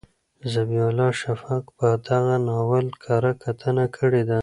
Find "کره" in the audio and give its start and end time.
3.03-3.31